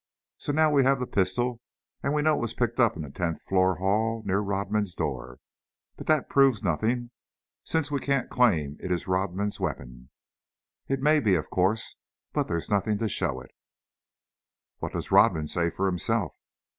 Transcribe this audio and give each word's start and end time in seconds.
So 0.39 0.51
now 0.51 0.71
we 0.71 0.83
have 0.83 0.99
the 0.99 1.05
pistol, 1.05 1.61
and 2.01 2.11
we 2.11 2.23
know 2.23 2.33
it 2.35 2.41
was 2.41 2.55
picked 2.55 2.79
up 2.79 2.95
in 2.95 3.03
the 3.03 3.11
tenth 3.11 3.39
floor 3.43 3.75
hall 3.75 4.23
near 4.25 4.39
Rodman's 4.39 4.95
door, 4.95 5.37
but 5.95 6.07
that 6.07 6.27
proves 6.27 6.63
nothing, 6.63 7.11
since 7.63 7.91
we 7.91 7.99
can't 7.99 8.27
claim 8.27 8.77
it 8.79 8.91
is 8.91 9.05
Rodman's 9.07 9.59
weapon. 9.59 10.09
It 10.87 11.03
may 11.03 11.19
be, 11.19 11.35
of 11.35 11.51
course, 11.51 11.97
but 12.33 12.47
there's 12.47 12.67
nothing 12.67 12.97
to 12.97 13.07
show 13.07 13.41
it." 13.41 13.51
"What 14.79 14.93
does 14.93 15.11
Rodman 15.11 15.45
say 15.45 15.69
for 15.69 15.85
himself?" 15.85 16.31